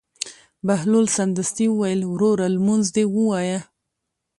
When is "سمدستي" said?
1.17-1.65